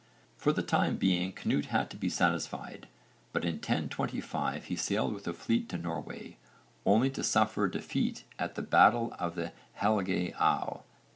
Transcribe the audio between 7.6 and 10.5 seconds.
defeat at the Battle of the Helge